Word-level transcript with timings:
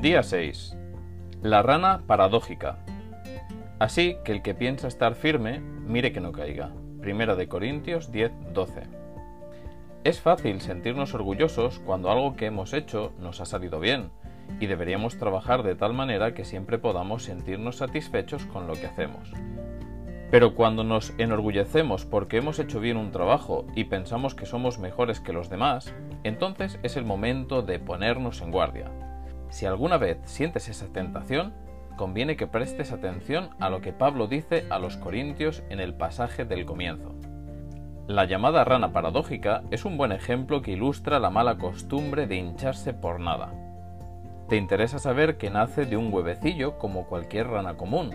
Día 0.00 0.22
6. 0.22 0.78
La 1.42 1.60
rana 1.60 2.04
paradójica. 2.06 2.78
Así 3.78 4.16
que 4.24 4.32
el 4.32 4.40
que 4.40 4.54
piensa 4.54 4.88
estar 4.88 5.14
firme, 5.14 5.60
mire 5.60 6.10
que 6.10 6.22
no 6.22 6.32
caiga. 6.32 6.70
Primera 7.02 7.36
de 7.36 7.48
Corintios 7.48 8.10
10, 8.10 8.32
12. 8.54 8.84
Es 10.04 10.18
fácil 10.22 10.62
sentirnos 10.62 11.12
orgullosos 11.12 11.80
cuando 11.80 12.10
algo 12.10 12.34
que 12.34 12.46
hemos 12.46 12.72
hecho 12.72 13.12
nos 13.18 13.42
ha 13.42 13.44
salido 13.44 13.78
bien, 13.78 14.10
y 14.58 14.68
deberíamos 14.68 15.18
trabajar 15.18 15.62
de 15.62 15.74
tal 15.74 15.92
manera 15.92 16.32
que 16.32 16.46
siempre 16.46 16.78
podamos 16.78 17.24
sentirnos 17.24 17.76
satisfechos 17.76 18.46
con 18.46 18.66
lo 18.66 18.72
que 18.72 18.86
hacemos. 18.86 19.30
Pero 20.30 20.54
cuando 20.54 20.82
nos 20.82 21.12
enorgullecemos 21.18 22.06
porque 22.06 22.38
hemos 22.38 22.58
hecho 22.58 22.80
bien 22.80 22.96
un 22.96 23.12
trabajo 23.12 23.66
y 23.76 23.84
pensamos 23.84 24.34
que 24.34 24.46
somos 24.46 24.78
mejores 24.78 25.20
que 25.20 25.34
los 25.34 25.50
demás, 25.50 25.92
entonces 26.24 26.78
es 26.82 26.96
el 26.96 27.04
momento 27.04 27.60
de 27.60 27.78
ponernos 27.78 28.40
en 28.40 28.50
guardia 28.50 28.90
si 29.50 29.66
alguna 29.66 29.98
vez 29.98 30.18
sientes 30.24 30.68
esa 30.68 30.86
tentación, 30.86 31.52
conviene 31.96 32.36
que 32.36 32.46
prestes 32.46 32.92
atención 32.92 33.50
a 33.60 33.68
lo 33.68 33.82
que 33.82 33.92
Pablo 33.92 34.26
dice 34.26 34.64
a 34.70 34.78
los 34.78 34.96
Corintios 34.96 35.62
en 35.68 35.80
el 35.80 35.94
pasaje 35.94 36.44
del 36.44 36.64
comienzo. 36.64 37.14
La 38.06 38.24
llamada 38.24 38.64
rana 38.64 38.92
paradójica 38.92 39.62
es 39.70 39.84
un 39.84 39.96
buen 39.96 40.10
ejemplo 40.10 40.62
que 40.62 40.72
ilustra 40.72 41.18
la 41.18 41.30
mala 41.30 41.58
costumbre 41.58 42.26
de 42.26 42.36
hincharse 42.36 42.94
por 42.94 43.20
nada. 43.20 43.52
Te 44.48 44.56
interesa 44.56 44.98
saber 44.98 45.36
que 45.36 45.50
nace 45.50 45.84
de 45.84 45.96
un 45.96 46.12
huevecillo 46.12 46.78
como 46.78 47.06
cualquier 47.06 47.48
rana 47.48 47.74
común, 47.76 48.10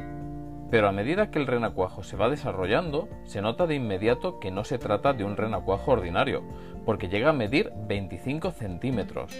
pero 0.69 0.87
a 0.89 0.91
medida 0.91 1.29
que 1.31 1.39
el 1.39 1.47
renacuajo 1.47 2.03
se 2.03 2.17
va 2.17 2.29
desarrollando, 2.29 3.07
se 3.23 3.41
nota 3.41 3.67
de 3.67 3.75
inmediato 3.75 4.39
que 4.39 4.51
no 4.51 4.63
se 4.63 4.79
trata 4.79 5.13
de 5.13 5.23
un 5.23 5.37
renacuajo 5.37 5.91
ordinario, 5.91 6.43
porque 6.85 7.07
llega 7.07 7.29
a 7.29 7.33
medir 7.33 7.71
25 7.87 8.51
centímetros. 8.51 9.37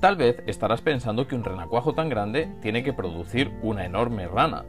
Tal 0.00 0.16
vez 0.16 0.42
estarás 0.46 0.82
pensando 0.82 1.26
que 1.26 1.34
un 1.34 1.44
renacuajo 1.44 1.94
tan 1.94 2.10
grande 2.10 2.52
tiene 2.60 2.84
que 2.84 2.92
producir 2.92 3.52
una 3.62 3.86
enorme 3.86 4.28
rana. 4.28 4.64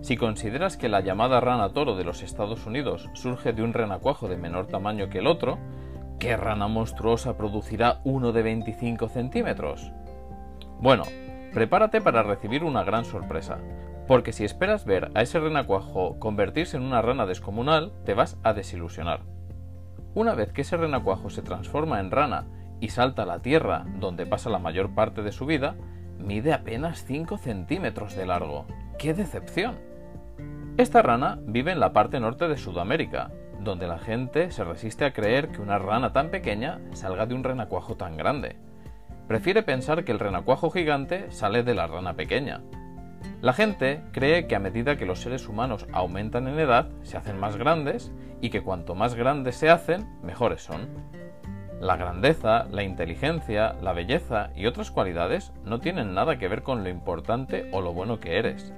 Si 0.00 0.16
consideras 0.16 0.78
que 0.78 0.88
la 0.88 1.00
llamada 1.00 1.40
rana 1.40 1.72
toro 1.72 1.96
de 1.96 2.04
los 2.04 2.22
Estados 2.22 2.66
Unidos 2.66 3.10
surge 3.12 3.52
de 3.52 3.62
un 3.62 3.74
renacuajo 3.74 4.28
de 4.28 4.38
menor 4.38 4.66
tamaño 4.68 5.10
que 5.10 5.18
el 5.18 5.26
otro, 5.26 5.58
¿qué 6.18 6.36
rana 6.36 6.66
monstruosa 6.66 7.36
producirá 7.36 8.00
uno 8.04 8.32
de 8.32 8.42
25 8.42 9.08
centímetros? 9.10 9.92
Bueno, 10.80 11.04
prepárate 11.52 12.00
para 12.00 12.22
recibir 12.22 12.64
una 12.64 12.84
gran 12.84 13.04
sorpresa, 13.04 13.58
porque 14.08 14.32
si 14.32 14.44
esperas 14.44 14.86
ver 14.86 15.10
a 15.14 15.22
ese 15.22 15.40
renacuajo 15.40 16.18
convertirse 16.18 16.78
en 16.78 16.84
una 16.84 17.02
rana 17.02 17.26
descomunal, 17.26 17.92
te 18.04 18.14
vas 18.14 18.38
a 18.42 18.54
desilusionar. 18.54 19.20
Una 20.14 20.34
vez 20.34 20.52
que 20.52 20.62
ese 20.62 20.78
renacuajo 20.78 21.28
se 21.28 21.42
transforma 21.42 22.00
en 22.00 22.10
rana 22.10 22.46
y 22.82 22.88
salta 22.88 23.22
a 23.22 23.26
la 23.26 23.38
Tierra, 23.38 23.86
donde 24.00 24.26
pasa 24.26 24.50
la 24.50 24.58
mayor 24.58 24.92
parte 24.92 25.22
de 25.22 25.30
su 25.30 25.46
vida, 25.46 25.76
mide 26.18 26.52
apenas 26.52 27.04
5 27.04 27.38
centímetros 27.38 28.16
de 28.16 28.26
largo. 28.26 28.66
¡Qué 28.98 29.14
decepción! 29.14 29.78
Esta 30.76 31.00
rana 31.00 31.38
vive 31.46 31.70
en 31.70 31.78
la 31.78 31.92
parte 31.92 32.18
norte 32.18 32.48
de 32.48 32.56
Sudamérica, 32.56 33.30
donde 33.60 33.86
la 33.86 34.00
gente 34.00 34.50
se 34.50 34.64
resiste 34.64 35.04
a 35.04 35.12
creer 35.12 35.52
que 35.52 35.62
una 35.62 35.78
rana 35.78 36.12
tan 36.12 36.30
pequeña 36.30 36.80
salga 36.92 37.24
de 37.24 37.36
un 37.36 37.44
renacuajo 37.44 37.94
tan 37.94 38.16
grande. 38.16 38.56
Prefiere 39.28 39.62
pensar 39.62 40.04
que 40.04 40.10
el 40.10 40.18
renacuajo 40.18 40.68
gigante 40.68 41.30
sale 41.30 41.62
de 41.62 41.74
la 41.74 41.86
rana 41.86 42.14
pequeña. 42.14 42.62
La 43.40 43.52
gente 43.52 44.02
cree 44.10 44.48
que 44.48 44.56
a 44.56 44.60
medida 44.60 44.96
que 44.96 45.06
los 45.06 45.20
seres 45.20 45.48
humanos 45.48 45.86
aumentan 45.92 46.48
en 46.48 46.58
edad, 46.58 46.88
se 47.02 47.16
hacen 47.16 47.38
más 47.38 47.56
grandes 47.56 48.10
y 48.40 48.50
que 48.50 48.62
cuanto 48.62 48.96
más 48.96 49.14
grandes 49.14 49.54
se 49.54 49.70
hacen, 49.70 50.04
mejores 50.24 50.62
son. 50.62 51.21
La 51.82 51.96
grandeza, 51.96 52.68
la 52.70 52.84
inteligencia, 52.84 53.72
la 53.82 53.92
belleza 53.92 54.50
y 54.54 54.66
otras 54.66 54.92
cualidades 54.92 55.52
no 55.64 55.80
tienen 55.80 56.14
nada 56.14 56.38
que 56.38 56.46
ver 56.46 56.62
con 56.62 56.84
lo 56.84 56.90
importante 56.90 57.68
o 57.72 57.80
lo 57.80 57.92
bueno 57.92 58.20
que 58.20 58.38
eres. 58.38 58.72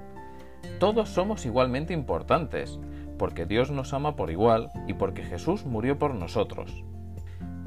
Todos 0.80 1.10
somos 1.10 1.44
igualmente 1.44 1.92
importantes, 1.92 2.80
porque 3.18 3.44
Dios 3.44 3.70
nos 3.70 3.92
ama 3.92 4.16
por 4.16 4.30
igual 4.30 4.70
y 4.88 4.94
porque 4.94 5.22
Jesús 5.22 5.66
murió 5.66 5.98
por 5.98 6.14
nosotros. 6.14 6.82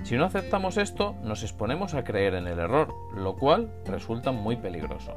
Si 0.02 0.18
no 0.18 0.26
aceptamos 0.26 0.76
esto, 0.78 1.16
nos 1.22 1.44
exponemos 1.44 1.94
a 1.94 2.04
creer 2.04 2.34
en 2.34 2.48
el 2.48 2.58
error, 2.58 2.92
lo 3.16 3.36
cual 3.36 3.70
resulta 3.86 4.32
muy 4.32 4.56
peligroso. 4.56 5.14